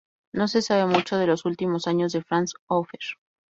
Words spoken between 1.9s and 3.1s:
de Franz Hofer.